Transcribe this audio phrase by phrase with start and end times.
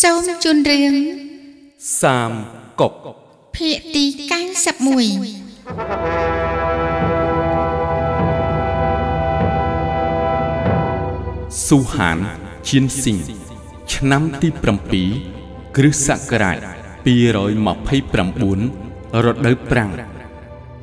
[0.00, 0.94] សូមជូនរឿង
[2.00, 2.32] សាម
[2.80, 2.92] គុក
[3.56, 4.14] ភាគទី91
[11.66, 12.18] ស៊ូហាន
[12.68, 13.18] ឈៀនស៊ីង
[13.94, 14.48] ឆ្នាំទី
[15.12, 16.58] 7គ្រិស្តសករាជ
[17.46, 19.90] 229រដូវប្រាំង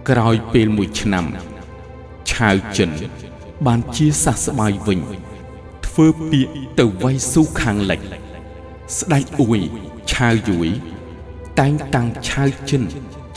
[0.09, 1.25] ក្រោយពេលមួយឆ្នាំ
[2.31, 2.89] ឆាវចិន
[3.66, 5.00] បានជាសះស្បើយវិញ
[5.86, 8.02] ធ្វើពាក្យទៅវៃស៊ូខាងលិច
[8.97, 9.59] ស្ដេចអ៊ួយ
[10.11, 10.70] ឆាវយួយ
[11.59, 12.81] តែងតាំងឆាវចិន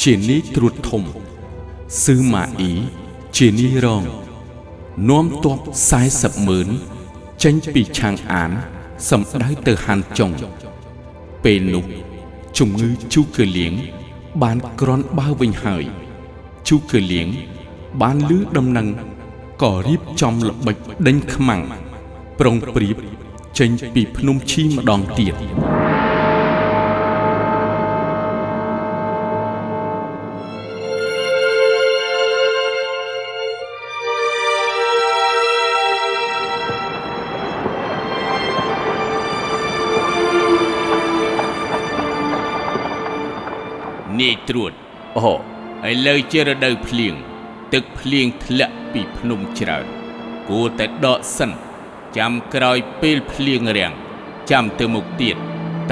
[0.03, 1.03] ជានាយត្រួតធំ
[2.03, 2.73] ស៊ឺម៉ាអ៊ី
[3.37, 4.05] ជានាយរង
[5.11, 5.59] នាំទ័ព
[6.03, 6.69] 40ម៉ឺន
[7.43, 8.51] ចេញពីឆាងអាន
[9.11, 10.33] សម្ដៅទៅហានចុង
[11.45, 11.85] ពេលនោះ
[12.59, 13.73] ជំងឺជូកើលៀង
[14.43, 15.85] បានក្រន់បើវិញហើយ
[16.69, 17.29] ជូកើលៀង
[18.03, 18.89] បានលឺដំណឹង
[19.63, 20.77] ក៏រៀបចំល្បិច
[21.07, 21.63] ដេញខ្មាំង
[22.41, 22.97] ប្រុងប្រៀប
[23.59, 25.35] ចេញពីភ្នំឈីម្ដងទៀត
[44.21, 44.73] នាយត្រួត
[45.19, 45.33] អូ
[45.91, 47.15] ឥឡូវជារដូវភ្លៀង
[47.73, 49.87] ទឹកភ្លៀងធ្លាក់ពីភ្នំច្រើន
[50.49, 51.53] គួរតែដកសិន
[52.19, 53.93] ចាំក្រោយពេលភ្លៀងរាំង
[54.51, 55.37] ចាំទៅមុខទៀត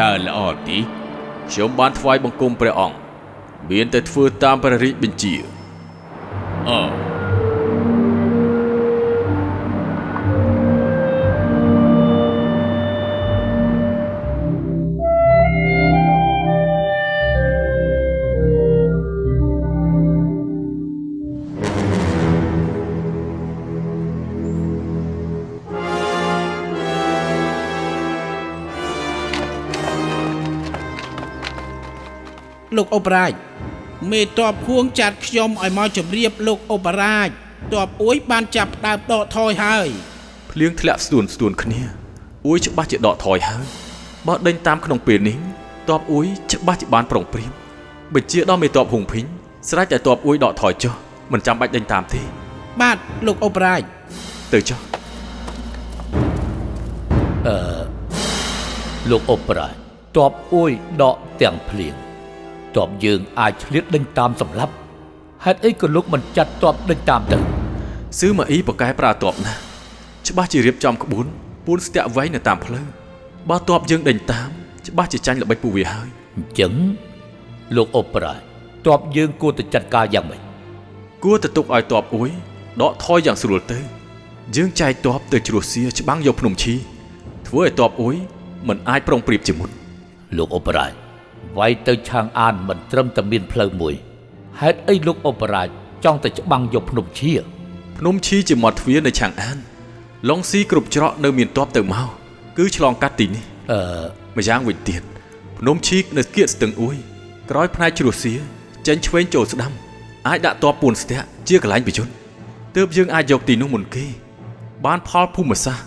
[0.00, 0.78] តើល្អទី
[1.50, 2.96] ខ្ញុំបានថ្វាយបង្គំព្រះអង្គ
[3.70, 5.34] មានតែធ្វើតាមព្រះរាជបញ្ជា
[6.68, 6.78] អូ
[32.76, 33.32] លោកអបរាជ
[34.10, 37.28] មេតបខួងចាត់ខ្ញុំឲ្យមកជម្រាបលោកអបរាជ
[37.74, 39.88] តបអួយបានចាប់ផ្ដើមដកថយហើយ
[40.50, 41.80] ភ្លៀងធ្លាក់ស្ទួនស្ទួនគ្នា
[42.46, 43.66] អួយច្បាស់ជាដកថយហើយ
[44.26, 45.38] បើដេញតាមក្នុងពេលនេះ
[45.90, 47.50] តបអួយច្បាស់ជាបានប្រុងប្រៀប
[48.14, 49.26] បញ្ជាដល់មេតបហុងភីង
[49.70, 50.94] ស្រេចតែតបអួយដកថយចុះ
[51.32, 52.22] មិនចាំបាច់ដេញតាមទេ
[52.80, 53.82] បាទលោកអបរាជ
[54.52, 54.80] ទៅចុះ
[59.10, 59.72] លោកអបរាជ
[60.16, 60.70] តបអួយ
[61.02, 61.94] ដកទាំងភ្លៀង
[62.76, 64.72] តបយើងអាចឆ្លៀតដេញតាមសម្លាប់
[65.44, 67.38] ហេតុអីក៏លោកមិនចាត់តបដេញតាមទៅ
[68.18, 69.60] ស៊ឺម៉ាអ៊ីបកកែប្រាតបណាស់
[70.28, 71.26] ច្បាស់ជារៀបចំក្បួន
[71.66, 72.86] ពួនស្ទាក់វែងនៅតាមផ្លូវ
[73.48, 74.48] បើតបយើងដេញតាម
[74.86, 76.72] ច្បាស់ជាចាញ់ល្បិចពួកវាហើយអញ្ចឹង
[77.76, 78.40] លោកអបរាជ
[78.86, 80.40] តបយើងគួរតែចាត់ការយ៉ាងម៉េច
[81.24, 82.30] គួរតែទុកឲ្យតបអួយ
[82.80, 83.78] ដកថយយ៉ាងស្រួលទៅ
[84.56, 86.74] យើងចែកតបទៅជ្រោះសៀច្បាំងយកភ្នំឈី
[87.48, 88.16] ធ្វើឲ្យតបអួយ
[88.68, 89.70] មិនអាចប្រុងប្រៀបជាមុន
[90.36, 90.92] លោកអបរាជ
[91.58, 93.94] វាយទៅឆាងអានមិនត្រឹមតែមានផ្លូវមួយ
[94.60, 95.68] ហេតុអីលោកអបរាជ
[96.04, 97.32] ចង់តែច្បាំងយកភ្នំឈៀ
[97.98, 99.56] ភ្នំឈីជាមាត់ទ្វារនៅឆាងអាន
[100.28, 102.08] ឡុងស៊ីគ្រប់ច្រកនៅមានតបទៅមក
[102.58, 103.80] គឺឆ្លងកាត់ទីនេះអឺ
[104.36, 105.02] ម្យ៉ាងវិញទៀត
[105.58, 106.96] ភ្នំឈីនៅគៀកស្ទឹងអួយ
[107.50, 108.34] ក្រោយផ្នែកជ្រោះសៀ
[108.86, 109.72] ចេញឆ្វេងចូលស្ដាំ
[110.28, 112.08] អាចដាក់តបពួនស្ទាក់ជាកន្លែងប្រជជន
[112.76, 114.06] ទើបយើងអាចយកទីនោះមុនគេ
[114.86, 115.86] បានផលភូមិសាស្ត្រ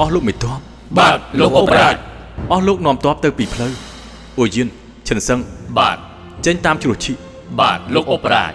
[0.00, 0.58] អស់លោកមេតប
[0.98, 1.96] បាទលោកអបរាជ
[2.50, 3.72] អស់លោកនាំតបទៅពីផ្លូវ
[4.38, 4.68] អ៊ូយៀន
[5.08, 5.40] ឈិនសឹង
[5.78, 5.98] បាទ
[6.46, 7.12] ចេញតាមជ្រោះឈី
[7.60, 8.52] បាទលោកអបរាជ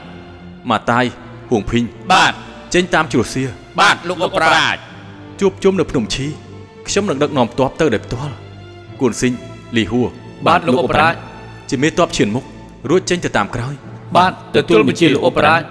[0.69, 1.06] ម៉ាតាយ
[1.50, 2.34] ហួងភីងបាទ
[2.73, 3.44] ចេញតាមជ្រោះសៀ
[3.79, 4.78] បាទលោកអបរាជ
[5.39, 6.25] ជួបជុំនៅភ្នំឈី
[6.88, 8.34] ខ្ញុំនឹងដឹកនាំតបទៅដោយផ្ទាល់
[9.00, 9.34] គួនស៊ីង
[9.78, 10.07] លីហួរ
[10.47, 11.13] បាទលោកអបរាជ
[11.69, 12.44] ជាមេតបឈានមុខ
[12.89, 13.73] រួចចេញទៅតាមក្រោយ
[14.18, 15.62] បាទទទួលបញ្ជាលោកអបរាជ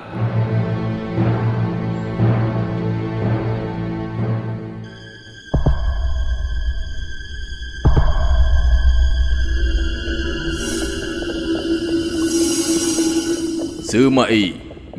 [13.91, 14.45] ស៊ឺម៉ាអ៊ី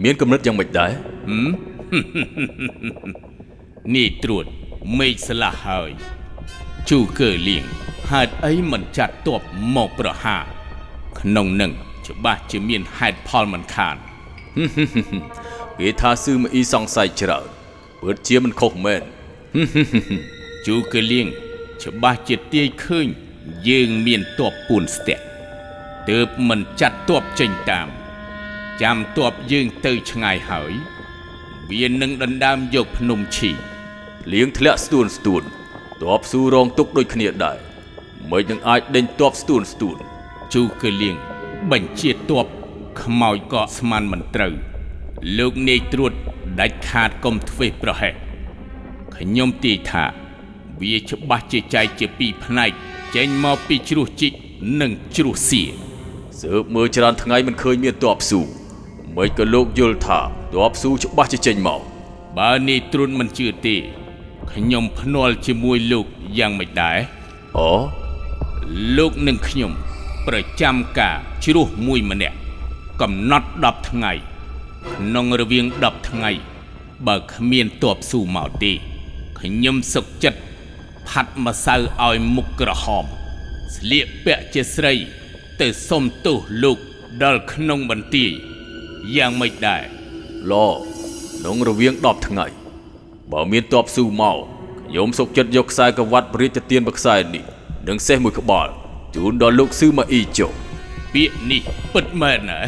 [0.04, 0.92] មានកំណត់យ៉ាងម៉េចដែរ
[3.96, 4.46] នាយត្រួត
[5.00, 5.92] មេឃស្លាស់ហើយ
[6.90, 7.64] ជូកើលៀង
[8.10, 9.42] ហេតុអីមិនចាត់ទ័ព
[9.76, 10.44] មកប្រហារ
[11.20, 11.72] ក្នុងនឹង
[12.08, 13.96] ច្បាស់ជាមានហេតុផលមិនខាន
[15.80, 17.48] គេថាស៊ឺម៉ាអ៊ីសង្ស័យច្រើន
[18.02, 19.02] ពិតជាមិនខុសមែន
[20.68, 21.28] ជូកើលៀង
[21.84, 23.08] ច្បាស់ជាទាយឃើញ
[23.70, 25.24] យើងមានទ័ពពួនស្ទាក់
[26.10, 27.88] ទើបមិនចាត់ទ័ពចេញតាម
[28.82, 30.74] ចាំទ័ពយើងទៅឆ្ងាយហើយ
[31.72, 33.52] វានឹងដណ្ដើមយកភ្នំឈី
[34.34, 35.44] លៀងធ្លាក់ស្ទួនស្ទួន
[36.02, 37.58] តបស៊ូរងទុកដូចគ្នាដែរ
[38.32, 39.98] មិននឹងអាចដេញតបស្ទួនស្ទួន
[40.54, 41.16] ជូកើលៀង
[41.72, 42.46] បញ្ជាទ័ព
[43.02, 44.54] ខ្មោចក៏ស្មានមិនត្រូវ
[45.38, 46.14] លោកនាយត្រួត
[46.60, 48.14] ដាច់ខាតកុំធ្វេសប្រហែស
[49.16, 50.06] ខ្ញុំទាយថា
[50.82, 52.72] វាច្បាស់ជាចែកជាពីរផ្នែក
[53.16, 54.34] ចេញមកពីជ្រោះជីក
[54.82, 55.64] និងជ្រោះសៀ
[56.42, 58.42] សើបមើលច្រើនថ្ងៃមិនឃើញមានទ័ពស៊ូ
[59.16, 60.20] មិនក៏លោកយល់ថា
[60.54, 61.82] ទ័ពស៊ូច្បាស់ជាចេញមក
[62.38, 63.76] បើនាយទ្រុនមិនជឿទេ
[64.52, 66.06] ខ្ញុំភ្នាល់ជាមួយលោក
[66.38, 66.98] យ៉ាងមិនដែរ
[67.58, 67.70] អូ
[68.98, 69.72] លោកនិងខ្ញុំ
[70.28, 72.38] ប្រចាំការជ្រោះមួយម្នាក់
[73.02, 74.12] កំណត់10ថ្ងៃ
[74.94, 76.32] ក្នុងរវាង10ថ្ងៃ
[77.08, 78.72] បើគ្មានតបស៊ូមកទេ
[79.40, 80.40] ខ្ញុំសុកចិត្ត
[81.10, 81.76] ផាត់ម្សៅ
[82.06, 83.06] ឲ្យមុខក្រហម
[83.76, 84.94] ស្លៀកពាក់ជាស្រី
[85.62, 86.78] ទៅសុំទោសលោក
[87.24, 88.32] ដល់ក្នុងបន្ទាយ
[89.16, 89.84] យ៉ាងមិនដែរ
[90.52, 92.46] ឡក្នុងរវាង10ថ្ងៃ
[93.32, 94.38] បើមានទ័ពស៊ូមក
[94.88, 97.44] ខ្ញុំសុកចិត្តយកខ្សែក្រវ៉ាត់ព្រះរាជទានមួយខ្សែនេះ
[97.88, 98.68] និងសេះមួយក្បាល
[99.16, 100.52] ជូនដល់លោកស៊ឺម៉ាអ៊ីចុះ
[101.14, 101.62] ពាក្យនេះ
[101.94, 102.60] ពិតមែនណា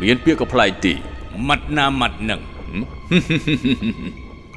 [0.00, 0.94] មានពាក្យក៏ប្លែកទី
[1.48, 2.40] ម៉ាត់ណាម៉ាត់នឹង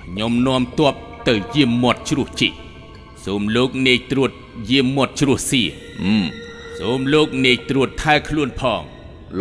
[0.01, 0.93] ខ្ញុំនាំទ័ព
[1.27, 2.53] ទៅយាមមាត់ជ្រោះជីក
[3.25, 4.31] សូមលោកនាយត្រួត
[4.69, 5.61] យាមមាត់ជ្រោះសៀ
[6.01, 6.25] ហឹម
[6.79, 8.81] សូមលោកនាយត្រួតថែខ្លួនផង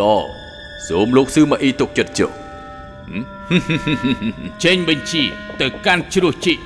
[0.01, 0.03] ឡ
[0.89, 2.31] សូមលោកស៊ឺម៉ាអ៊ីទុកចិត្តចុះ
[4.65, 5.23] ចេញបញ្ជា
[5.61, 6.59] ទៅកាន់ជ្រោះជីក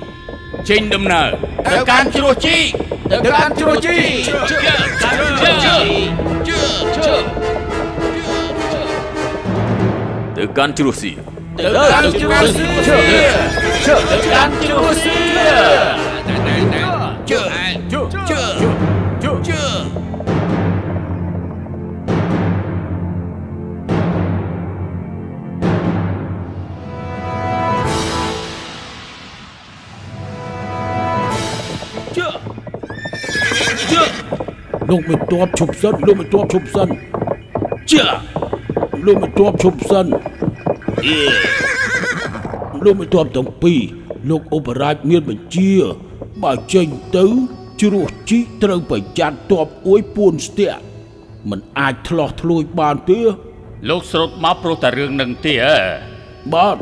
[0.69, 1.29] ចេញដំណើរ
[1.67, 2.57] ទៅកាន់ជ្រោះជី
[3.11, 3.95] ទៅកាន់ជ្រោះជី
[10.37, 11.11] ទៅកាន់ជ្រោះស៊ី
[11.59, 12.67] ទៅកាន់ជ្រោះជី
[14.11, 16.08] ទៅកាន់ជ្រោះជី
[34.89, 36.87] លោកមិនតបឈប់សិនលោកមិនតបឈប់សិន
[37.91, 38.05] ចា
[39.05, 40.05] លោកមិនតបឈប់សិន
[42.83, 43.81] លោកមិនតបទាំងពីរ
[44.29, 45.71] លោកឧបរាជមានបញ្ជា
[46.43, 46.87] បើចេញ
[47.17, 47.25] ទៅ
[47.81, 50.81] ជ្រោះជីកត្រូវប្រយ័ត្នតបអួយពួនស្ទាក់
[51.49, 53.19] มันអាចឆ្លោះធ្លួយបានទេ
[53.89, 55.79] លោកស្រុតមកព្រោះតែរឿងនឹងទេអើ
[56.53, 56.77] បាទ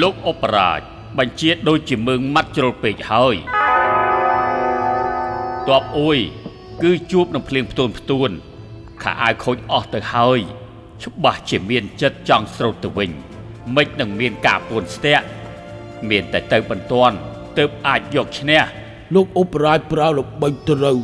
[0.00, 0.80] លោកអបរាជ
[1.18, 3.34] បញ្ជាដូចជាមើងម៉ាត់ជ្រុលពេកហើយ
[5.68, 6.18] តបអួយ
[6.82, 8.30] គឺជួបនឹងភ្លៀងផ្ទួនផ្ទួន
[9.02, 10.40] ខោអាវខូចអស់ទៅហើយ
[11.02, 13.10] ច្បាស់ជាមានចិត្តចង់ស្រូតទៅវិញ
[13.76, 15.26] មិននឹងមានការពួនស្ទាក់
[16.10, 17.16] មានតែទៅបន្ទាន់
[17.58, 18.62] ទើបអាចយកឈ្នះ
[19.14, 20.98] លោកឧបរាជប្រើល្បិចត្រូវ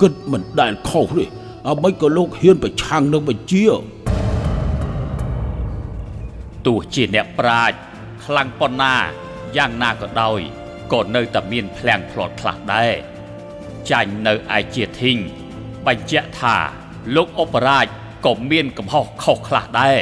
[0.00, 1.24] គិតមិនដែលខុសទេ
[1.68, 3.66] អ្វីក៏លោកហ៊ានប្រឆាំងនឹងបញ្ជា
[6.66, 7.76] ទោះជាអ្នកប្រាជ្ញ
[8.24, 8.94] ខ្លាំងប៉ុណ្ណា
[9.56, 10.40] យ៉ាងណាក៏ដោយ
[10.92, 13.11] ក៏នៅតែមានភ្លាំងផ្្លាត់ខ្លះដែរ
[13.90, 15.18] ចាញ់នៅឯជាធីង
[15.86, 16.56] បញ្ជាក់ថា
[17.16, 17.86] លោកអបរាជ
[18.26, 19.98] ក៏មានកំហុសខុសខ្លះដែរ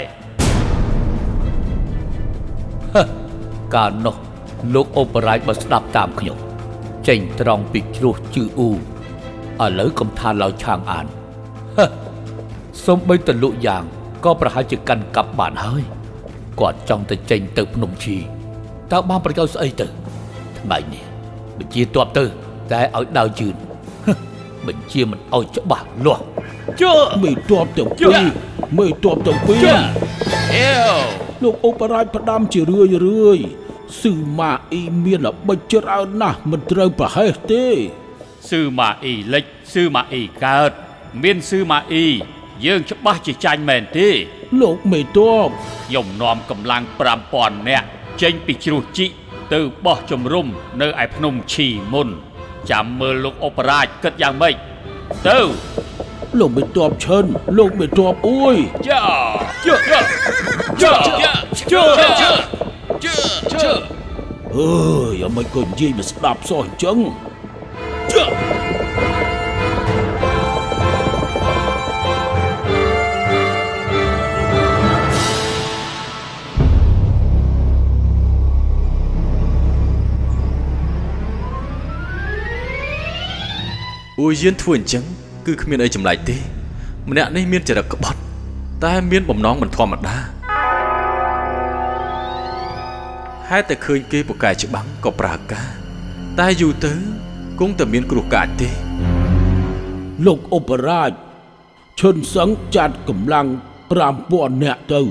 [2.95, 3.03] ហឹ
[3.75, 4.17] កាលនោះ
[4.75, 6.39] លោកអបរាជបើស្ដាប់តាមខ្ញុំ
[7.09, 8.77] ចេញត្រង់ពីជ្រោះជឺអ៊ូឥ
[9.79, 11.07] ឡូវកំថាឡៅឆាងអាន
[11.77, 11.87] ហឹ
[12.87, 13.83] សំបីតលុយ៉ាង
[14.25, 15.83] ក៏ប្រហែលជាកាន់កាប់បានហើយ
[16.61, 18.17] គាត់ចង់ទៅចេញទៅភ្នំឈី
[18.93, 19.87] តើបានប្រយោជន៍ស្អីទៅ
[20.59, 21.05] ថ្ងៃនេះ
[21.59, 22.25] បញ្ជាតបទៅ
[22.73, 23.70] តែឲ្យដាវជឿនហឹ
[24.67, 26.25] បញ្ជាមិនឲ្យច្បាស់លាស់
[26.83, 28.17] ជើមេតបទាំងពីរ
[28.79, 29.69] មេតបទាំងពីរ
[30.55, 30.95] អេវ
[31.43, 33.39] លោកឧបរាជផ្ដាំជារឿយរឿយ
[34.01, 37.65] ស៊ឺម៉ាអ៊ីមានល្បិចច្រើនណាស់មិនត្រូវប្រហែសទេ
[38.49, 40.73] ស៊ឺម៉ាអ៊ីលិចស៊ឺម៉ាអ៊ីកើត
[41.23, 42.09] មានស៊ឺម៉ាអ៊ី
[42.65, 44.09] យើងច្បាស់ជាចាញ់មែនទេ
[44.61, 45.49] លោកមេតប
[45.87, 46.83] ខ្ញុំនាំកម្លាំង
[47.27, 47.87] 5000នាក់
[48.23, 49.11] ចេញពីជ្រោះជីក
[49.53, 50.47] ទៅបោះជំរុំ
[50.81, 52.09] នៅឯភ្នំឈីមុន
[52.71, 54.55] ចាំមើលលោកអបរាជគិតយ៉ាងម៉េច
[55.29, 55.39] ទៅ
[56.39, 57.25] លោកមេតបឈិន
[57.59, 58.57] លោកមេតបអួយ
[58.89, 59.03] ចា
[59.67, 59.75] ចា
[60.83, 60.93] ចា
[61.71, 61.83] ចា
[63.53, 63.73] ចា
[64.57, 64.73] អើ
[65.13, 66.99] យអ្មិនក៏និយាយមិនស្ដាប់សោះអញ្ចឹង
[84.21, 85.05] អ៊ូយៀនធ្វើអញ្ចឹង
[85.47, 86.37] គឺគ្មានអីចម្លែកទេ
[87.11, 88.21] ម្នាក់នេះមានចរិតក្បត់
[88.85, 90.17] តែមានបំណងមិនធម្មតា
[93.49, 95.69] ហេតុតែឃើញគេពូកែច្បាំងក៏ប្រើការ
[96.39, 96.95] តែយូរទៅ
[97.61, 98.71] គង់តែមានគ្រោះកាចទេ
[100.27, 101.13] លោកឧបរាជ
[102.01, 103.49] ឈិនសឹងចាត់កម្លាំង
[104.07, 105.03] 5000នាក់ទៅ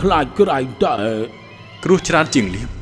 [0.00, 0.94] ខ្លាចក្រែងតែ
[1.84, 2.79] គ្រោះច្រើនជាងលៀប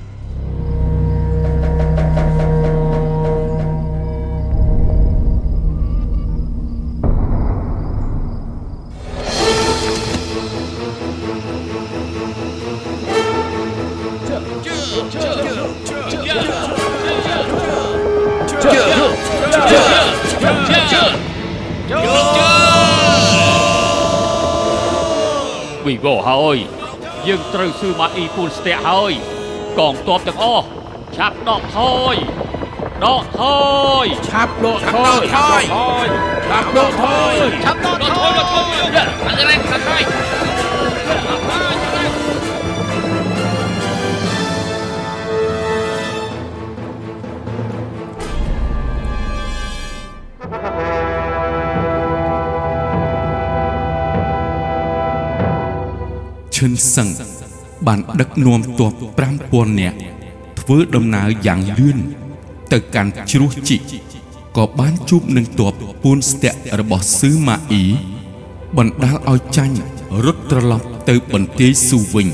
[26.04, 26.56] វិវរហើយ
[27.26, 29.12] យើងត្រូវស៊ឺម៉ាអ៊ីពូនស្ទាក់ហើយ
[29.78, 30.66] កងទ័ពទាំងអស់
[31.16, 31.78] ឆាប់ដកថ
[32.12, 32.14] យ
[33.04, 33.42] ដកថ
[34.02, 36.18] យឆាប់ដកថយឆាប់ដកថយ
[36.50, 40.02] ឆាប់ដកថយឆាប់ដកថយដកថយ
[56.58, 57.08] ឈិនសឹង
[57.86, 58.92] បានដឹកនាំទ័ព
[59.30, 59.96] 5000នាក់
[60.60, 61.98] ធ្វើដំណើរយ៉ាងលឿន
[62.72, 63.80] ទៅកាន់ជ្រោះជីក
[64.56, 65.72] ក៏បានជួបនឹងទ័ព
[66.02, 67.84] ពួនស្ទាក់របស់ស៊ឺម៉ាអ៊ី
[68.76, 69.78] បណ្ដាលឲ្យចាញ់
[70.24, 72.28] រត់ត្រឡប់ទៅបន្ទាយស៊ូវិញ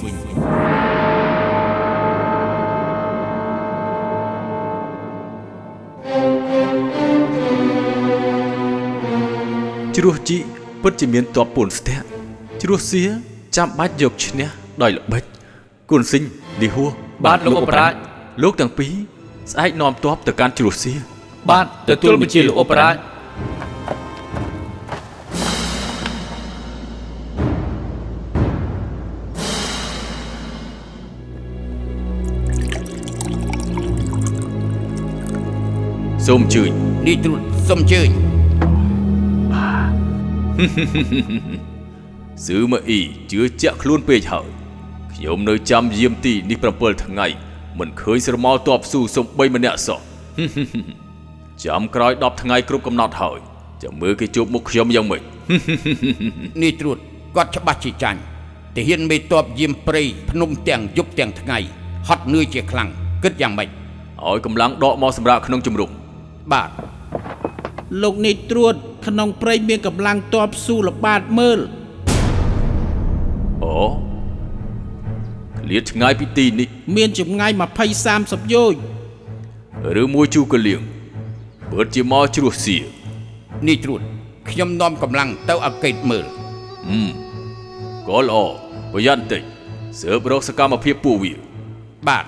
[9.97, 10.43] ជ្រោះជីក
[10.83, 12.05] ពិតជាមានទ័ពពួនស្ទាក់
[12.63, 14.49] ជ្រោះសៀ ចាំបាច់យកឈ្នះ
[14.83, 15.23] ដោយល្បិច
[15.91, 16.25] គុនស៊ីង
[16.63, 16.91] លីហួរ
[17.25, 17.93] បាទលោកអបរាជ
[18.43, 18.93] លោកទាំងពីរ
[19.53, 20.93] ស្អែកនាំទ័ពទៅកាន់ជ្រោះសៀ
[21.51, 22.97] បាទទទួលបញ្ជាលោកអបរាជ
[36.27, 36.71] សូមអញ្ជើញ
[37.07, 38.11] នេះត្រួតសុំអញ្ជើញ
[42.43, 43.01] ស៊ឺម៉ាអ៊ី
[43.33, 44.49] ជឿជាក់ខ្លួនពេកហើយ
[45.15, 47.27] ខ្ញុំនៅចាំយាមទីនេះ7ថ្ងៃ
[47.79, 50.01] មិនឃើញស្រមោលទ័ពស៊ូសំបីម្នាក់សោះ
[51.65, 53.39] ចាំក្រោយ10ថ្ងៃគ្រប់កំណត់ហើយ
[53.83, 55.23] ចាំមើលគេជួបមុខខ្ញុំយ៉ាងម៉េច
[56.63, 56.99] នេះត្រួត
[57.37, 58.21] គាត់ច្បាស់ជាចាញ់
[58.77, 61.59] ទាហានមេតបយាមព្រៃភ្នំទាំងយប់ទាំងថ្ងៃ
[62.09, 62.89] ហត់នឿយជាខ្លាំង
[63.25, 63.69] គិតយ៉ាងម៉េច
[64.25, 65.91] ឲ្យកម្លាំងដកមកសម្រាប់ក្នុងជំរំ
[66.53, 66.71] បាទ
[68.03, 68.75] លោកនេះត្រួត
[69.07, 71.61] ក្នុងព្រៃមានកម្លាំងតបស៊ូល្បាតមើល
[73.63, 73.77] អូ
[75.59, 78.83] ឃ្លាតឆ្ងាយពីទីនេះ មានចម្ងាយ20 30យោជន៍
[80.03, 80.81] ឬមួយជូកលៀង
[81.71, 82.77] ពិតជាមកជ្រោះសៀ
[83.69, 84.01] នេះត្រួត
[84.51, 86.27] ខ្ញុំនាំកម្លាំងទៅអង្កេតមើល
[88.09, 88.37] ក៏ល្អ
[88.93, 89.43] ប្រយ័ត្នបន្តិច
[90.01, 91.33] ស៊ើបរកសកម្មភាពពួកវា
[92.09, 92.25] បាទ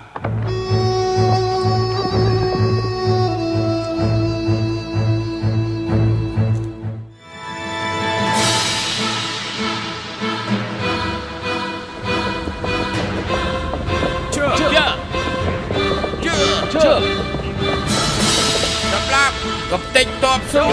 [19.73, 20.64] កំទេចតបស៊ូ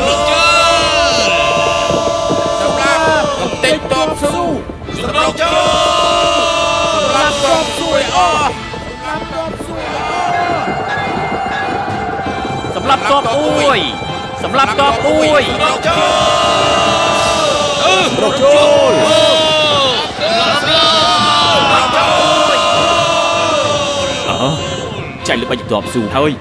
[2.62, 4.36] សម្រាប់កំទេចតបស៊ូ
[4.98, 5.54] សម្រាប់ជើ
[6.96, 8.54] សម្រាប់តបស៊ូឲ្យអស់
[12.76, 13.80] សម្រាប់តបអួយ
[14.44, 15.44] សម្រាប់តបអួយ
[25.28, 26.32] ចាញ់ល្បិចទ័ពស៊ូហើយ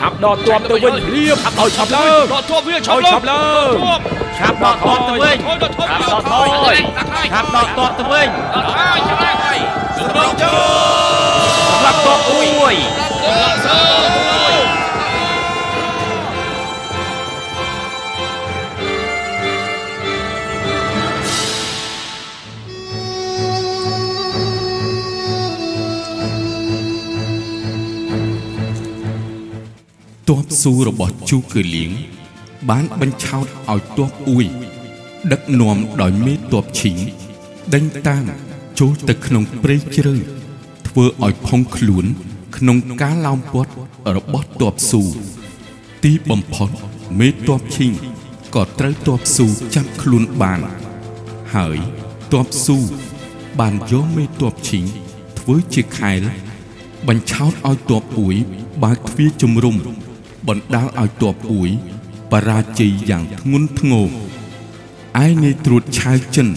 [0.00, 3.70] ឆាប់ដកទ័ពទៅវិញភ្លាមឲ្យឆាប់ឡើងដកទ័ពវាឲ្យឆាប់ឡើង
[4.38, 6.34] ឆាប់ដកទ័ពទៅវិញឆាប់ដកថ
[6.72, 6.74] យ
[7.32, 8.28] ឆាប់ដកទ័ពទៅវិញ
[9.98, 10.54] សម្រាប់ជើ
[11.68, 12.74] សម្រាប់តបអួយ
[30.30, 31.92] ទ័ពស៊ូរបស់ជូគឺលៀង
[32.70, 34.46] បានបញ្ឆោតឲ្យទ័ពអ៊ួយ
[35.32, 36.98] ដឹកនាំដោយមេទ័ពឈីង
[37.74, 38.24] ដេញតាម
[38.78, 40.16] ចូលទៅក្នុងព្រៃជ្រៅ
[40.88, 42.04] ធ្វើឲ្យផុងខ្លួន
[42.56, 43.72] ក្នុងការឡោមព័ទ្ធ
[44.16, 45.02] របស់ទ័ពស៊ូ
[46.04, 46.70] ទីបំផុត
[47.20, 47.92] មេទ័ពឈីង
[48.54, 50.60] ក៏ត្រូវទ័ពស៊ូចាប់ខ្លួនបាន
[51.54, 51.78] ហើយ
[52.32, 52.78] ទ័ពស៊ូ
[53.60, 54.84] បានយកមេទ័ពឈីង
[55.38, 56.22] ធ្វើជាខែល
[57.08, 58.36] បញ្ឆោតឲ្យទ័ពអ៊ួយ
[58.82, 59.76] បើកទ្វារជំរុំ
[60.48, 61.70] បណ្ដាលឲ្យទ័ពអ៊ួយ
[62.32, 64.08] បរាជ័យយ៉ាងធ្ងន់ធ្ងរ
[65.24, 66.48] ឯនាយត្រួតឆាវចិន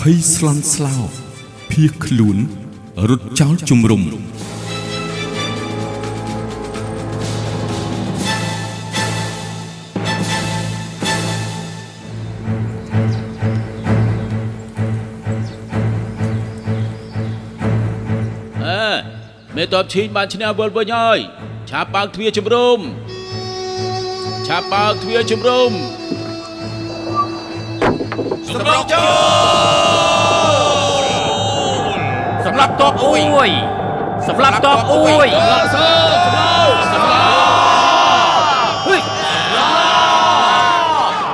[0.00, 0.96] ភ័យស្លន់ស្លោ
[1.70, 2.36] ភៀសខ្លួន
[3.08, 4.10] រត់ចោលជំរុំអើ
[19.56, 21.20] មេតបឈីងបានឈ្នះវិលវិញហើយ
[21.70, 22.78] ឆាប់បើកទ្វារជំរុំ
[24.46, 25.70] ឆាប់បើកទ្វារជំរុំ
[28.48, 29.04] សម្រាប់ជើ
[32.46, 33.14] សម្រាប់តបអួ
[33.46, 33.48] យ
[34.28, 35.30] សម្រាប់តបអួយហេយ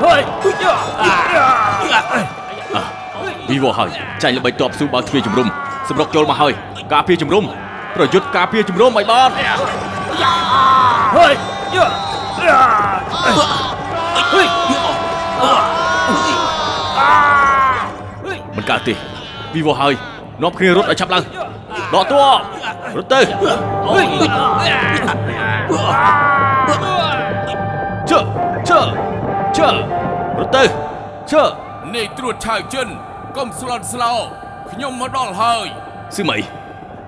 [0.03, 0.23] ហេយ
[3.51, 3.91] វីវហើយ
[4.23, 5.49] ចាញ់ល្បិចតបស៊ូបើកទ្វារជំរុំ
[5.89, 6.53] សម្រុកចូលមកហើយ
[6.93, 7.45] ការពារជំរុំ
[7.97, 9.31] ប្រយុទ្ធការពារជំរុំឲ្យបាន
[11.17, 11.35] ហើយ
[18.57, 18.95] មិនកើតទេ
[19.55, 19.95] វីវហើយ
[20.43, 21.25] នាំគ្នារត់ឲ្យឆាប់ឡើង
[21.95, 22.19] ដកតួ
[22.97, 23.21] រត់ទៅ
[28.11, 28.19] ជើ
[28.69, 28.81] ជើ
[29.59, 29.69] ជើ
[30.39, 30.63] រត់ទៅ
[31.33, 31.43] ជើ
[31.95, 32.89] នេះត្រួតឆៅចិន
[33.37, 34.13] កុំស្លន់ស្លោ
[34.71, 35.67] ខ្ញុំមកដល់ហើយ
[36.17, 36.39] សឺមី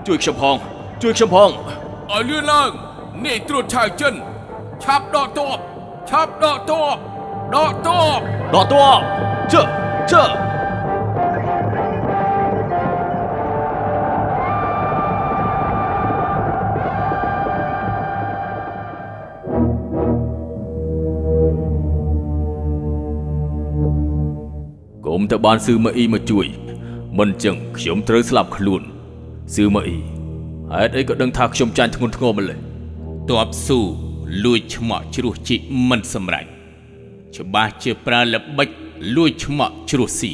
[0.06, 0.56] ជួយខ្ញុំផង
[1.02, 1.50] ជួយខ្ញុំផង
[2.10, 2.70] ឲ្យលឿនឡើង
[3.25, 4.14] នេះត្រួតឆៅចិន
[4.82, 5.58] ឆាប់ដកទ័ព
[6.10, 6.96] ឆាប់ដកទ័ព
[7.54, 8.18] ដកទ័ព
[8.54, 8.87] ដកតួ
[9.52, 9.62] ជើ
[10.10, 10.25] ជើ
[25.06, 26.46] កុំទៅបានសឺម៉ាអ៊ីមកជួយ
[27.18, 28.82] មិនចឹងខ្ញុំត្រូវស្លាប់ខ្លួន
[29.54, 29.98] សឺម៉ាអ៊ី
[30.72, 32.67] ហេតុអីក៏ដឹងថាខ្ញុំចាញ់ធ្ងន់ធ្ងរម្ល៉េះ
[33.30, 33.80] ទ័ពស៊ូ
[34.44, 36.47] លួចឆ្មក់ជ្រោះជីកមិនសម្រេច
[37.37, 38.68] ច្បាស់ជាប្រើល្បិច
[39.16, 40.32] លួចឆ្មក់ជ្រោះសៀ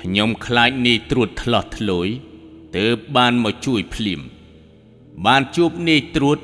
[0.00, 2.08] ខ្ញុំខ្លាចនេះត្រួតថ្លោះធ្លយ
[2.76, 4.20] ទើបបានមកជួយភ្លាម
[5.26, 6.38] បានជួបនេះត្រួត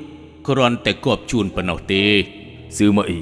[0.47, 2.01] គ្រាន់តែគប់ជួនប៉ុណ្ណោះទេ
[2.77, 3.21] សឺម៉ាអ៊ី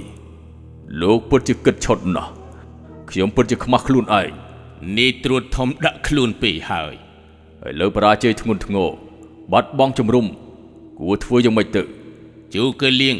[1.01, 2.31] លោកពិតជាគិតឆុតណាស់
[3.09, 4.31] ខ្ញុំពិតជាខ្មាស់ខ្លួនឯង
[4.97, 6.93] នេះត្រួតធំដាក់ខ្លួនពេកហើយ
[7.61, 8.89] ហើយលើបរាជ័យធ្ងន់ធ្ងរ
[9.51, 10.25] បាត់បង់ជំរុំ
[10.99, 11.83] គួរធ្វើយ៉ាងម៉េចទៅ
[12.53, 13.17] ជូកើលៀង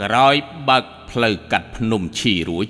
[0.00, 0.34] ក្រោយ
[0.68, 2.66] បើកផ្លូវកាត់ភ្នំឈីរួច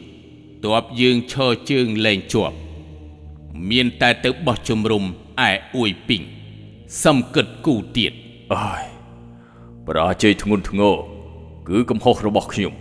[0.64, 2.56] ទ័ពយើងឈរជើងលែងជាប់
[3.70, 5.04] មានតែទៅបោះជំរុំ
[5.48, 6.22] ឯអួយពីង
[7.02, 8.12] សំគិតគូទៀត
[8.54, 8.84] អើយ
[9.86, 10.96] បរាជ័យធ្ងន់ធ្ងរ
[11.68, 12.72] គឺកំហុសរបស់ខ្ញុំ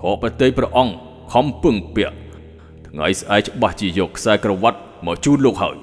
[0.00, 0.94] ខកប្រតិព្រះអង្គ
[1.32, 2.16] ខំពឹងពាក់
[2.86, 5.76] ថ្ងៃស្អែកច្បាស់ជាយកខ្សែក្រវ៉ាត់មកជូនលោកហើយ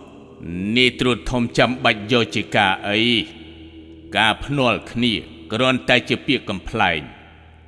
[0.77, 2.99] នេះត្រួតធំចាំបាច់យកជាការអី
[4.17, 5.13] ការភ្នាល់គ្នា
[5.53, 6.99] គ្រាន់តែជាពាក្យកំ pl ែង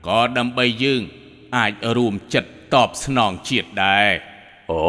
[0.07, 1.01] ក៏ដើម្បីយើង
[1.55, 4.11] អាចរួមចិត្តតបស្នងជាតិដែរ
[4.71, 4.83] អូ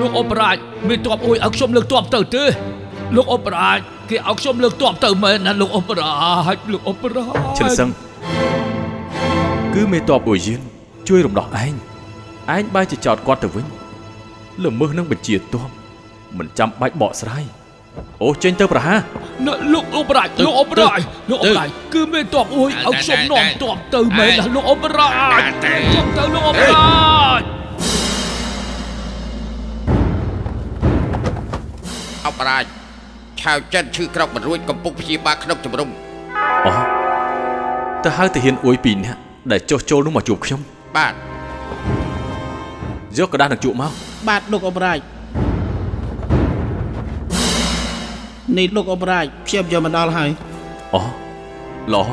[0.00, 0.56] លោកអបរាជ
[0.88, 2.44] មានតបអួយឲ្យខ្ញុំលើកតបទៅទេ
[3.16, 3.78] លោកអបរាជ
[4.10, 6.10] គេឲ្យខ្ញុំលើកតបទៅមែនណាលោកអបរា
[6.54, 7.88] ជលោកអបរាជឈិនសឹង
[9.74, 10.60] គឺមេតបអ៊ុយយៀន
[11.08, 11.95] ជួយរំដោះឯង
[12.54, 13.66] ឯងបែរជាចោតគាត់ទៅវិញ
[14.64, 15.68] ល្មើសនឹងបញ្ជាទ័ព
[16.38, 17.44] មិនចាំបាច់បកស្រាយ
[18.22, 18.98] អូចេញទៅប្រហារ
[19.46, 25.10] ណាលោកអបរាជលោកអបរាជលោកអបរាជគឺមានតបអួយឲ្យខ្ញុំនាំតបទៅមែនណាលោកអបរាជ
[25.62, 27.42] ខ្ញុំទៅលោកអបរាជ
[32.26, 32.64] អបរាជ
[33.40, 35.88] ឆាវចិនឈឺក្រកមិនរួចកំពុងព្យាបាលក្នុងជំរំ
[36.66, 36.70] អូ
[38.04, 39.20] ទៅហៅទាហានអ៊ុយពីរនាក់
[39.52, 40.60] ដែលចុះចូលនោះមកជួបខ្ញុំ
[40.96, 41.14] បាទ
[43.17, 43.91] យកกระดาษនឹងជក់មក
[44.27, 44.99] បាទលោកអបរាជ
[48.57, 50.29] នេះលោកអបរាជព្យាបយកមកដល់ហើយ
[50.93, 51.01] អូ
[51.93, 52.05] ល្អ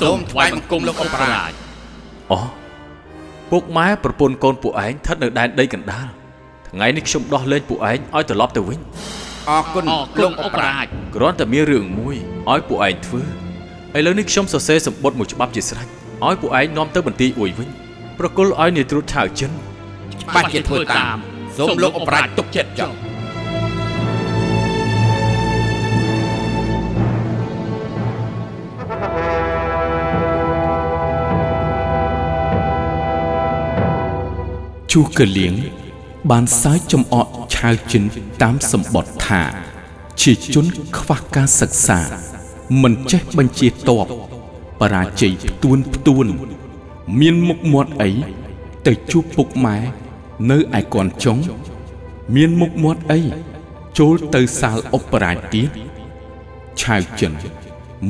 [0.00, 1.52] សូមថ្វាយបង្គំលោកអបរាជ
[2.32, 2.38] អូ
[3.50, 6.08] ពុកម៉ែប្រពន្ធកូនពួកឯងស្ថិតនៅដែនដីកណ្ដាល
[6.68, 8.78] ថ្ងៃនេះខ្ញុំដោះលែងពួកឯងឲ្យត្រឡប់ទៅវិញ
[9.50, 9.84] អរគុណ
[10.22, 12.16] លោកអបរាជ គ្រាន់តែមានរឿងមួយ
[12.50, 13.37] ឲ្យពួកឯងធ្វើ
[13.97, 15.87] ឥឡូវនេះខ្ញុំសរសេរសម្បត្តិមួយច្បាប់ជាស្រេច
[16.27, 17.69] ឲ្យពួកឯងនាំទៅបន្ទាយអួយវិញ
[18.19, 19.51] ប្រគល់ឲ្យនាយត្រួតឆាវចិន
[20.35, 21.17] បាច់ជាធ្វើតាម
[21.57, 22.91] សូមលោកអបរាជទុកចិត្តចុះ
[34.91, 35.53] ជូកលៀង
[36.31, 38.03] បានសាយចំអកឆាវចិន
[38.41, 39.41] តាមសម្បត្តិថា
[40.21, 40.65] ជាជន
[40.97, 42.28] ខ្វះការសិក្សា
[42.81, 44.07] មិនចេះបញ្ជាតប
[44.79, 46.25] បរាជ័យផ្ទួនផ្ទួន
[47.19, 48.09] មានមុខមាត់អី
[48.87, 49.77] ទៅជួបពុកម៉ែ
[50.51, 51.37] នៅឯកនចុង
[52.35, 53.19] មានមុខមាត់អី
[53.99, 55.69] ចូលទៅសាលអបរាជទៀត
[56.81, 57.31] ឆាវចិន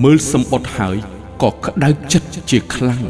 [0.03, 0.95] មើលសម្បត្តិហើយ
[1.43, 3.03] ក៏ក្តៅចិត្តជាខ្លាំង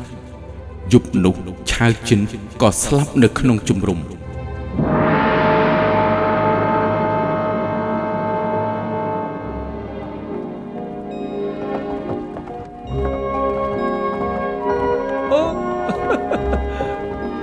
[0.93, 1.35] យប់នោះ
[1.71, 2.19] ឆាវចិន
[2.61, 3.99] ក៏ស្លាប់នៅក្នុងជំរំ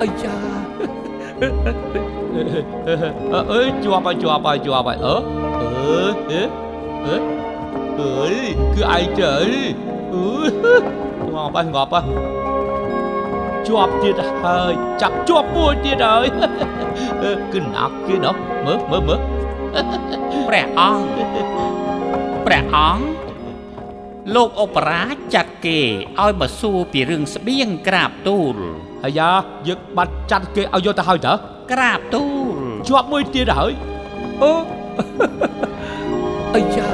[0.00, 0.36] អាយ៉ា
[3.52, 5.16] អើយជាប់ហើយជាប់ហើយជាប់ហើយអឺ
[5.60, 6.42] អឺអឺ
[7.06, 7.16] អឺ
[7.98, 8.34] អើយ
[8.74, 9.34] គឺឯងទៅ
[10.14, 10.26] អឺ
[11.32, 12.46] ងាប់ហើយងាប់ហើយ
[13.66, 16.26] ជាប់ទៀតហើយចាប់ជាប់មួយទៀតហើយ
[17.52, 19.20] គឺណាក់គេណោះមើលមើលមើល
[20.48, 21.18] ព្រះអង្គ
[22.46, 23.06] ព្រះអង្គ
[24.34, 25.80] លោកអបរាជចាត់គេ
[26.20, 28.56] ឲ្យមកសួរពីរឿងស្បៀងក្រាបទូល
[29.04, 29.30] អាយ៉ា
[29.68, 31.32] យើងបាត់ចាត់គេឲ្យយកទៅហើយតើ
[31.72, 32.56] ក្រាបទូល
[32.88, 33.72] ជាប់មួយទៀតហើយ
[34.42, 34.52] អូ
[36.54, 36.88] អាយ៉ា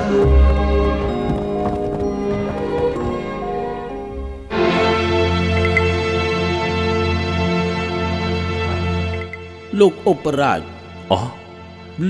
[9.80, 10.60] លោកឧបរាជ
[11.12, 11.20] អូ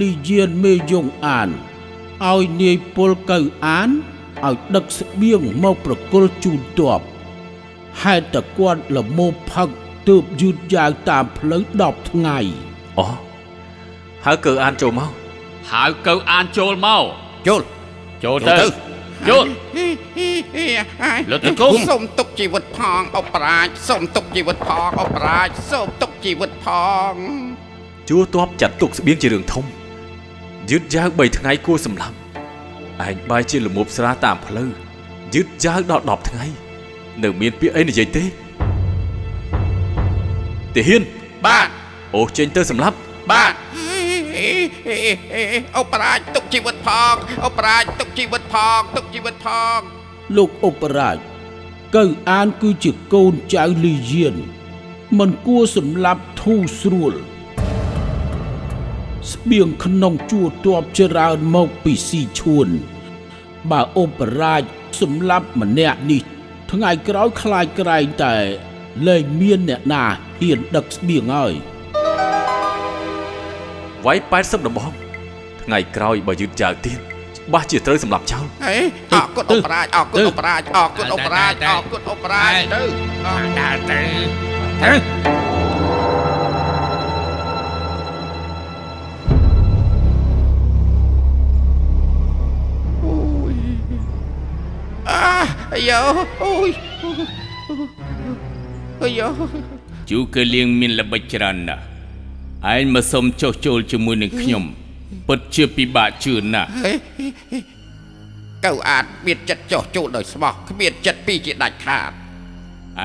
[0.01, 1.49] លីយានមេយងអាន
[2.31, 3.89] ឲ្យនាយពលកៅអាន
[4.47, 7.01] ឲ្យដឹកស្បៀងមកប្រគល់ជូនទ័ព
[8.03, 9.69] ហេតុតែគាត់លមោផឹក
[10.09, 12.39] ទើបយឺតយ៉ាវតាមផ្លូវ10ថ្ងៃ
[12.99, 13.07] អូ
[14.25, 15.11] ហើយកើអានចូលមក
[15.71, 17.05] ហៅកៅអានចូលមក
[17.47, 17.63] ចូល
[18.25, 18.55] ចូលទៅ
[19.29, 19.47] ចូល
[21.31, 26.67] លើកទៅគុំសូមទុកជីវិតផងអបរាជសូមទុកជីវិតផងអបរាជសូមទុកជីវិតផ
[27.13, 27.15] ង
[28.09, 29.65] ជួទ័ពចាត់ទុកស្បៀងជារឿងធំ
[30.71, 32.17] យឺតយ៉ាវ3ថ្ងៃគួរសម្លាប់
[33.07, 34.71] ឯងបាយជាលមុបស្រាតាមផ្លូវ
[35.35, 36.45] យឺតយ៉ាវដល់10ថ្ងៃ
[37.23, 38.25] នៅមានពាក្យអីនិយាយទេ
[40.75, 41.03] ទាហាន
[41.47, 41.69] បាទ
[42.17, 42.97] អូចេញទៅសម្លាប់
[43.31, 43.55] បាទ
[45.79, 47.15] អបរាជទុកជីវិតផង
[47.47, 49.81] អបរាជទុកជីវិតផងទុកជីវិតផង
[50.37, 51.19] លោកឧបរាជ
[51.97, 54.35] កៅអានគឺជាកូនចៅលីយាន
[55.19, 57.15] មិនគួរសម្លាប់ធូរស្រួល
[59.33, 62.69] ស្បៀងក្នុងជួរទ័ពច្រើនមកពីស៊ីឈួន
[63.71, 64.63] បើឧបរាជ
[65.01, 66.23] សម្លាប់ម្នាក់នេះ
[66.73, 68.35] ថ្ងៃក្រោយខ្លាចក្រែងតែ
[69.07, 70.05] លែងមានអ្នកណា
[70.43, 71.53] ហ៊ានដឹកស្បៀងហើយ
[74.05, 74.93] វាយ80ដំបង
[75.63, 78.77] ថ្ងៃក្រោយបើយឺតយ៉ាវទៀតច្បាស់ជាត្រូវសម្លាប់ចោលហេ
[79.13, 82.83] អរគុណអបរាជអរគុណអបរាជអរគុណអបរាជអរគុណអបរាជទៅ
[83.27, 84.01] ដើរទៅ
[84.83, 84.93] ទៅ
[93.05, 93.17] អូ
[93.53, 93.55] យ
[95.09, 95.23] អា
[95.73, 96.01] អាយ៉ូ
[96.43, 96.71] អូយ
[99.03, 99.72] អាយ៉ូ
[100.11, 101.83] ជូកលៀងមានល្បិចច្រើនណាស់
[102.75, 104.65] ឯងមកសុំចុះចូលជាមួយនឹងខ្ញុំ
[105.29, 106.69] ពិតជាពិបាកជឿណាស់
[108.65, 112.11] កៅអាចមានចិត្តចោះចូលដោយស្មោះគ្មានចិត្តពីរជាដាច់ខាត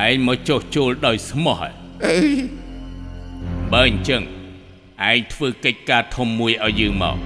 [0.04, 1.74] ឯងមកចុះចូលដោយស្មោះហើយ
[2.06, 2.16] អេ
[3.74, 4.22] បើអញ្ចឹង
[5.10, 7.18] ឯងធ្វើកិច្ចការធំមួយឲ្យយើងមក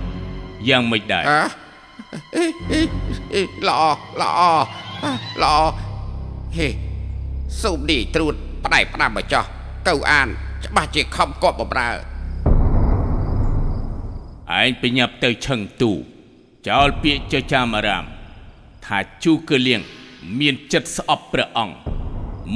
[0.69, 1.43] យ៉ាងមិនដែរអ่ะ
[2.35, 2.81] អេអេ
[3.33, 3.81] អេល្អ
[4.21, 4.41] ល្អ
[5.43, 5.55] ល្អ
[6.57, 6.67] ហេ
[7.61, 9.45] សូមនេះត្រួតផ្ដែផ្ដាំមកចោះ
[9.87, 10.27] កៅអាន
[10.65, 11.91] ច្បាស់ជាខំគប់បំរើ
[14.59, 15.91] ឯងបញ្ញាប់ទៅឆឹងទូ
[16.67, 18.03] ចោលពាក្យចចាមអារាម
[18.85, 19.81] ថាជូកលៀង
[20.39, 21.75] មានចិត្តស្អប់ព្រះអង្គ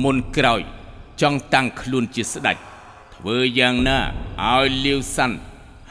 [0.04, 0.62] មុនក្រោយ
[1.22, 2.58] ចង់តាំងខ្លួនជាស្ដេច
[3.16, 4.00] ធ្វើយ៉ាងណា
[4.52, 5.38] ឲ្យលាវសាន់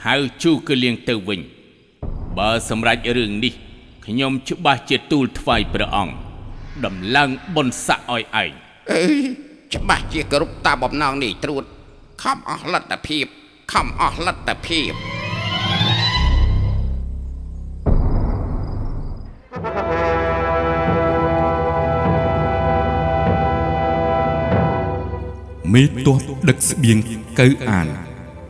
[0.04, 1.40] ហៅជូកលៀងទៅវិញ
[2.38, 3.52] បើសម្រេចរឿងនេះ
[4.06, 6.14] ខ្ញុំច្បាស់ជាទូលថ្វាយព្រះអង្គ
[6.84, 8.50] ដំឡើងបុណ្យស័ក្តិឲ្យឯង
[8.90, 9.43] អេ
[9.74, 11.64] ច្បាស់ជាគោរពតាមបំណងនេះត្រួត
[12.22, 13.24] ខំអស់លទ្ធភាព
[13.72, 14.92] ខំអស់លទ្ធភាព
[25.74, 26.98] មេតបដឹកស្បៀង
[27.38, 27.86] កៅអាន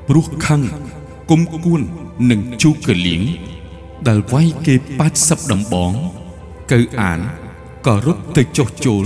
[0.08, 0.62] ព្រោះខឹង
[1.30, 1.80] គុំគួន
[2.30, 3.22] នឹងជូកលៀង
[4.08, 4.74] ដែលវាយគេ
[5.14, 5.92] 80ដំបង
[6.72, 7.20] កៅអាន
[7.86, 9.04] ក៏រត់ទៅចុះចូល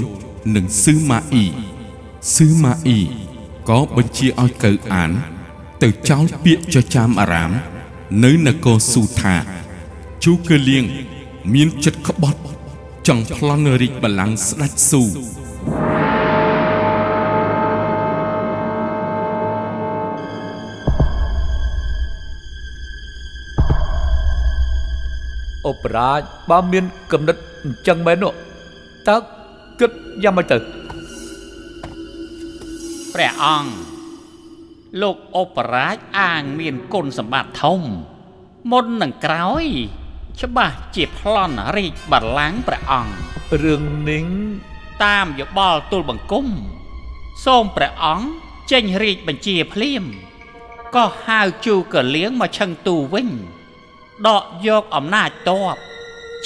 [0.57, 1.47] នឹងសឺម៉ាអ៊ី
[2.35, 3.01] សឺម៉ាអ៊ី
[3.69, 5.11] ក៏បញ្ជាឲ្យកៅអាន
[5.83, 7.51] ទៅចោលពាក្យចចាមអារាម
[8.25, 9.35] នៅនគរស៊ូថា
[10.25, 10.85] ជូកលៀង
[11.55, 12.41] មានចិត្តក្បត់
[13.09, 15.03] ចង់ប្លន់រាជបល្ល័ង្កស្ដេចស៊ូ
[25.67, 28.33] អបរាជបើមានកំណត់អញ្ចឹងមែននោះ
[29.09, 29.17] តើ
[29.81, 29.91] គិត
[30.25, 30.78] យ៉ាងម៉េចទៅ
[33.19, 33.73] ព្រះអង្គ
[35.03, 37.81] លោកអបរាជអាងមានគុណសម្បត្តិធំ
[38.71, 39.65] មុននឹងក្រោយ
[40.41, 43.15] ច្បាស់ជាប្លន់រាជបល្ល័ង្កព្រះអង្គ
[43.63, 44.27] រឿងនេះ
[45.05, 46.47] តាមយោបល់ទូលបង្គំ
[47.45, 48.27] សូមព្រះអង្គ
[48.73, 50.05] ចេញរាជបញ្ជាភ្លាម
[50.97, 53.29] ក៏ហៅជូកលៀងមកឆឹងទូវិញ
[54.27, 55.77] ដកយកអំណាចតប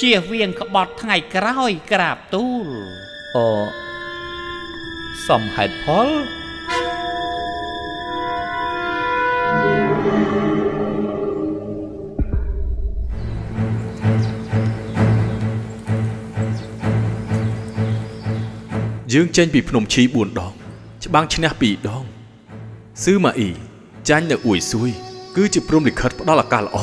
[0.01, 2.67] ជៀសវាងក្បត់ថ្ងៃក្រោយក្រាបទូល
[3.35, 3.37] អ
[5.27, 6.09] សំហេតុផល
[19.13, 20.53] យើងចេញពីភ្នំឈី4ដង
[21.05, 22.03] ច្បាំងឈ្នះ2ដង
[23.03, 23.51] ស៊ឺម៉ាអ៊ី
[24.09, 24.89] ចាញ់នៅអ៊ួយស៊ួយ
[25.35, 26.77] គឺជាព្រំលិខិតផ្ដល់ឱកាសល្អ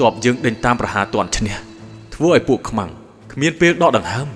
[0.00, 1.56] ទ័ពយើងដេញតាមប្រហារទាន់ឈ្នះ
[2.14, 2.90] ធ្វើឲ្យពួកខ្មាំង
[3.32, 4.28] គ្មានពេលដកដង្ហើម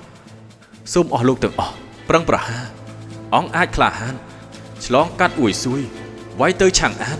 [0.92, 1.74] សូមអស់លោកទាំងអស់
[2.08, 2.64] ប្រឹងប្រហារ
[3.34, 4.14] អង្គអាចក្លាហាន
[4.84, 5.80] ឆ្លងកាត់អួយស៊ួយ
[6.40, 7.18] វាយទៅឆាំងអាន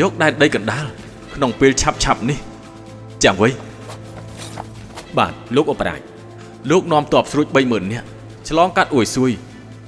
[0.00, 0.86] យកដែនដីកណ្ដាល
[1.34, 2.38] ក្នុងពេលឆាប់ឆាប់នេះ
[3.24, 3.44] ចាំໄວ
[5.18, 6.00] បាទលោកអបរាជ
[6.70, 8.08] លោកនាំទ័ពស្រួច30000នាក់
[8.48, 9.32] ឆ្លងកាត់អួយស៊ួយ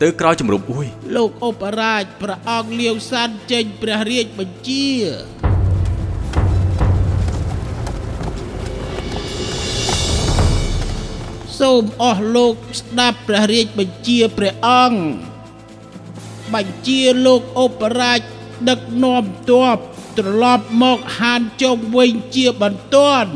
[0.02, 4.88] ទៅក្រោយជំរំអួយលោកឧបរាជព្រះអង្គលាវសានចេញព្រះរាជបញ្ជា
[11.60, 15.00] សូមអស់លោកស្ដាប់ព្រះរាជបញ្ជាព្រះអង្គ
[16.54, 18.20] បញ្ជាលោកឧបរាជ
[18.68, 19.76] ដឹកនាំទ័ព
[20.18, 23.32] ត្រឡប់មកហានជុំវិញជាបន្ទាន់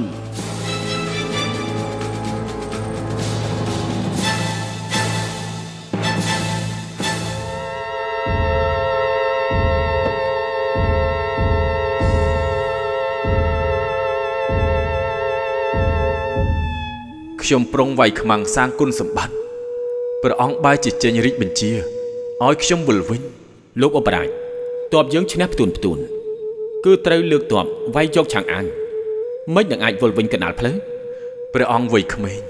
[17.45, 19.35] ខ្ញុំប្រុងវាយខ្មាំងសាងគុណសម្បត្តិ
[20.23, 21.71] ព្រះអង្គបែរជាចេញរិទ្ធបញ្ជា
[22.45, 23.23] ឲ្យខ្ញុំវិលវិញ
[23.83, 24.29] លោកអបរាជ
[24.95, 25.99] តបយើងឈ្នះផ្ទួនផ្ទួន
[26.85, 28.65] គឺត្រូវលើកតបវាយយកឆាងអាន
[29.55, 30.77] មិននឹងអាចវិលវិញកណ្ដាលផ្លូវ
[31.55, 32.41] ព្រះអង្គវ័យក្មេង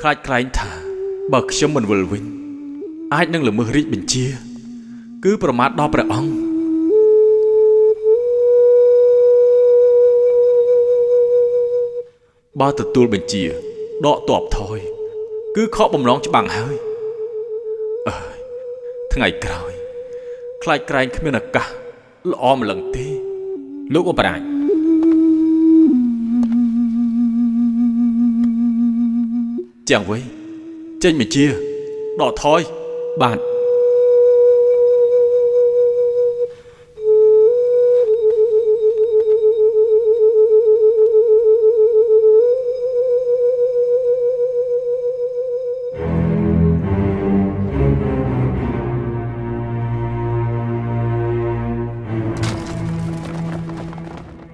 [0.00, 0.70] ខ្លាចខ្លែងថា
[1.32, 2.24] បើខ្ញុំមិនវិលវិញ
[3.14, 4.26] អាចនឹងល្មើសរាជបញ្ជា
[5.24, 6.32] គឺប្រមាថដល់ព្រះអង្គ
[12.60, 13.69] បើទទួលបញ្ជា
[14.06, 14.78] ដកតបថយ
[15.56, 16.76] គឺខកបំណងច្បាំងហើយ
[18.08, 18.36] អើយ
[19.12, 19.72] ថ្ងៃក្រោយ
[20.62, 21.68] ខ្លាចក្រែងគ្មានឱកាស
[22.30, 23.06] ល្អម្លឹងទេ
[23.94, 24.40] លោកអបរាជ
[29.90, 30.18] ចាំងវៃ
[31.02, 31.44] ចេញបញ្ជា
[32.20, 32.60] ដកថយ
[33.22, 33.38] បាទ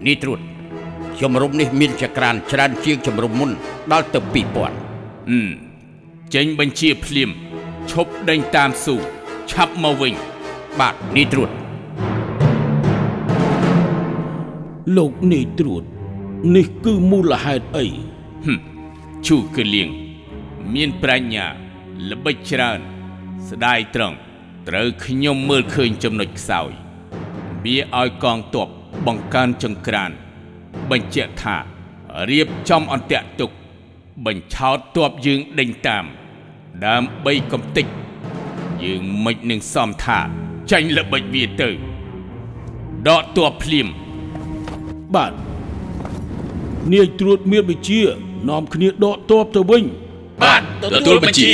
[0.06, 0.40] នេះត្រួត
[1.20, 3.50] ជំរំនេះមានចក្រានច្រើនជាងជំរំមុន
[3.92, 5.50] ដល់ទៅ2000ហឹម
[6.34, 7.30] ចេញបញ្ជាភ្លាម
[7.90, 8.96] ឈប់ដេញតាមស៊ូ
[9.50, 10.14] ឆាប់មកវិញ
[10.80, 11.50] បាទនេះត្រួត
[14.96, 15.84] លោកនាយត្រួត
[16.56, 17.86] នេះគឺមូលហេតុអី
[18.44, 18.58] ហឹម
[19.26, 19.88] ជូកលៀង
[20.74, 21.46] មានប្រាជ្ញា
[22.10, 22.78] ល្បិចច្រើន
[23.48, 24.16] ស្ដាយត្រង់
[24.68, 26.70] ត្រូវខ្ញុំមើលឃើញចំណុចខ្សោយ
[27.64, 28.68] វាឲ្យកងទ័ព
[29.06, 30.10] បង្កើនចង្ក្រាន
[30.90, 31.56] បញ្ជាក់ថា
[32.30, 33.50] រៀបចំអន្ទាក់ទុក
[34.26, 36.04] បញ្ឆោតទ័ពយើងដេញតាម
[36.86, 37.86] ដើម្បីកំតិច
[38.84, 40.18] យើងមិននឹងសំថា
[40.70, 41.70] ចាញ់ល្បិចវាទៅ
[43.08, 43.88] ដកទ័ពភ្លាម
[45.14, 45.32] បាទ
[46.92, 48.00] នាយត្រួតមានបញ្ជា
[48.48, 49.84] នាំគ្នាដកទ័ពទៅវិញ
[50.42, 51.52] បាទទទួលបញ្ជា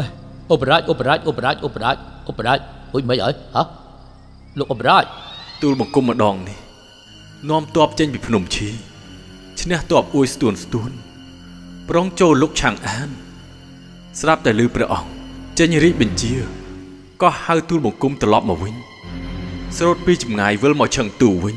[0.00, 0.02] យ
[0.52, 1.96] ឧបរាជឧបរាជឧបរាជឧបរាជ
[2.30, 2.58] ឧបរាជ
[2.92, 3.62] ហួយមិនអើយហ៎
[4.58, 5.04] លោកឧបរាជ
[5.62, 6.58] ទូលបង្គំម្ដងនេះ
[7.50, 8.68] នាំទ័ពចេញពីភ្នំឈី
[9.60, 10.90] ឈ្នះទ័ពអួយស្ទួនស្ទួន
[11.88, 13.08] ប្រងចូលលុកឆាងអាន
[14.20, 15.10] ស្រាប់តែឮព្រះអង្គ
[15.58, 16.34] ចេញរាជបញ្ជា
[17.22, 18.74] ក៏ហៅទូលបង្គំត្រឡប់មកវិញ
[19.76, 21.56] ស្រោតពីចម្ងាយវិលមកឆឹងទូវិញ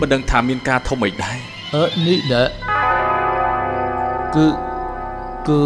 [0.00, 1.38] មិនដឹងថាមានការធំអីដែរ
[1.74, 2.42] អឺនេះណែ
[4.34, 4.46] គឺ
[5.48, 5.60] គឺ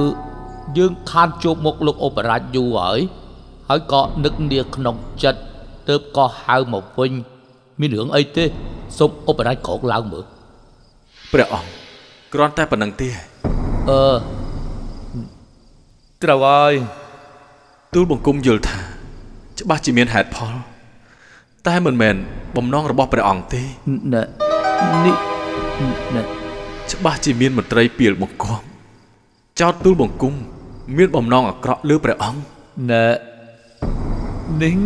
[0.79, 3.01] យើងខានជួបមុខលោកឧបរាជយូរហើយ
[3.69, 5.41] ហើយក៏នឹកនាក្នុងចិត្ត
[5.89, 7.13] ទើបក៏ហៅមកវិញ
[7.81, 8.45] មានរឿងអីទេ
[8.99, 10.25] សូមឧបរាជក្រោកឡើងមើល
[11.33, 11.71] ព្រះអង្គ
[12.33, 13.09] គ្រាន់តែប៉ុណ្្នឹងទេ
[13.91, 14.15] អឺ
[16.23, 16.73] ត្រូវហើយ
[17.95, 18.79] ទូលបង្គំយល់ថា
[19.61, 20.55] ច្បាស់ជាមានហេតុផល
[21.67, 22.15] តែមិនមែន
[22.57, 23.63] បំណងរបស់ព្រះអង្គទេ
[24.15, 24.23] ណែ
[25.05, 25.17] នេះ
[26.17, 26.23] ណែ
[26.93, 28.65] ច្បាស់ជាមានមន្ត្រីពីលបង្គាប់
[29.61, 30.35] ចោតទូលបង្គំ
[30.97, 32.41] មានបំណងអាក្រក់លើព្រះអង្គ
[32.91, 33.05] ណែ
[34.63, 34.79] និង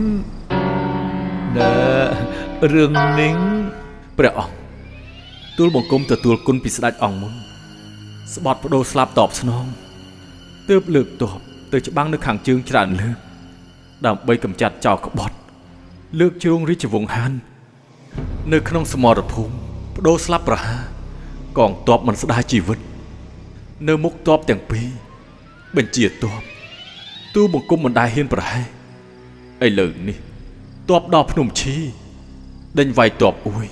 [1.56, 1.72] ណែ
[2.72, 3.36] រឿងនិង
[4.18, 4.54] ព្រះអង្គ
[5.58, 7.32] ទូលបង្គំទទួលគុណពីស្ដេចអង្គមុន
[8.34, 9.64] ស្បត់បដូរស្លាប់តបស្នង
[10.68, 11.38] ទើបលើកទ័ព
[11.72, 13.16] ទៅច្បាំងនៅខាងជើងច្រើនលើក
[14.06, 15.36] ដើម្បីកម្ចាត់ចោរក្បត់
[16.20, 17.32] លើកជ្រងរាជវង្សហាន
[18.52, 19.52] នៅក្នុងសមរភូមិ
[19.94, 20.80] បដូរស្លាប់ប្រហារ
[21.58, 22.78] កងទ័ពមិនស្ដាយជីវិត
[23.88, 24.88] នៅមុខទ័ពទាំងពីរ
[25.76, 26.42] បញ្ជាទ័ព
[27.34, 28.66] ទូលបង្គំមិនដែលហ៊ានប្រហែស
[29.66, 30.18] ឥឡូវនេះ
[30.88, 31.76] ទ័ពដល់ភ្នំឈី
[32.78, 33.66] ដេញវាយទ័ពអួយ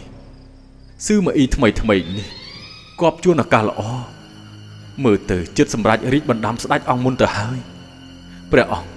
[1.07, 2.29] ស៊ឺម៉ាអ៊ីថ្មីថ្មីនេះ
[3.01, 3.83] គប់ជួនឱកាសល្អ
[5.05, 7.59] មើលទៅចិត្តសម្រាប់រីកបណ្ដាំស្ដេចអង្គមុនទៅហើយ
[8.53, 8.88] ព្រះអង្គ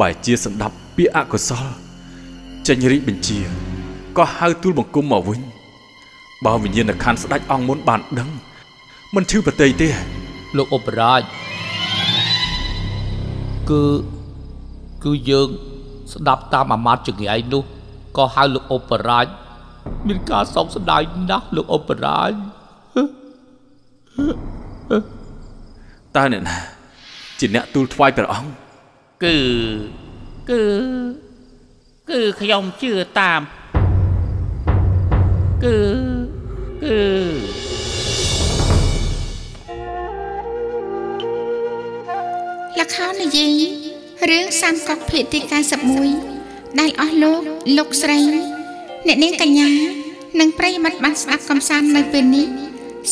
[0.00, 1.66] បើជាសម្ដាប់ពាក្យអកុសល
[2.66, 3.38] ចេញរីកបញ្ជា
[4.16, 5.40] ក៏ហៅទូលបង្គំមកវិញ
[6.46, 8.30] បើវិញ្ញាណក្ខន្ធស្ដេចអង្គមុនបានដឹង
[9.14, 9.88] មិនឈឺប្រតិយទេ
[10.56, 11.22] លោកឧបរាជ
[13.70, 13.82] គឺ
[15.04, 15.48] គឺយើង
[16.12, 17.62] ស្ដាប់តាមអាមាត្យចង្រៃនោះ
[18.16, 19.26] ក៏ហៅលោកឧបរាជ
[20.06, 22.32] មានការសោកស្ដាយណាស់លោកឧបរាជ
[26.16, 26.56] តើអ្នកណា
[27.38, 28.52] ជាអ្នកទូលថ្វាយព្រះអង្គ
[29.24, 29.36] គឺ
[30.50, 30.62] គឺ
[32.10, 33.40] គឺខ្ញុំជឿតាម
[35.64, 35.76] គឺ
[36.84, 36.96] គឺ
[42.80, 43.60] ល្ខោននិយាយ
[44.30, 45.40] រឿងសាមកុកភាគទី
[46.10, 47.42] 91ដែលអស់លោក
[47.76, 48.18] លោកស្រី
[49.06, 49.70] អ្នកនាងកញ្ញា
[50.40, 52.46] និងប្រិយមិត្តបានស្ដាប់កំសាន្តនៅពេលនេះ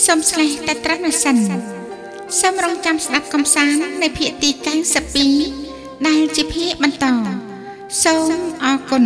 [0.06, 1.36] សូមស្លេះតែត្រឹមនេះសិន
[2.40, 4.50] សូមរងចាំស្ដាប់កំសាន្តនៅភាគទី
[5.28, 7.06] 92ដែលជាភាគបន្ត
[8.04, 8.30] សូម
[8.64, 9.04] អរគុណ